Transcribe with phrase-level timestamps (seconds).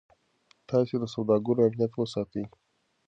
[0.69, 2.43] تاسي د سوداګرو امنیت وساتئ.